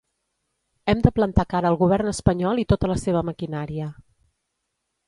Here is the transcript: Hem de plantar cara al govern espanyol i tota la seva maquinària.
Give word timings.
Hem 0.93 1.03
de 1.07 1.11
plantar 1.17 1.45
cara 1.51 1.69
al 1.71 1.77
govern 1.83 2.11
espanyol 2.13 2.63
i 2.63 2.67
tota 2.75 2.91
la 2.95 2.99
seva 3.07 3.25
maquinària. 3.31 3.93